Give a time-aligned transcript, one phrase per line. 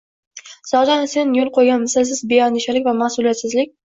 [0.69, 3.73] —…zotan, sen yo‘l qo‘ygan mislsiz beandishalik va mas’uliyatsizlik